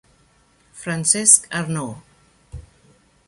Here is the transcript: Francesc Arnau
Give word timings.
Francesc 0.73 1.45
Arnau 1.53 1.93